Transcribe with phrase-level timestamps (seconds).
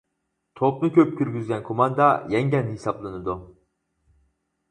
[0.59, 3.35] توپنى كۆپ كىرگۈزگەن كوماندا يەڭگەن ھېسابلىنىدۇ.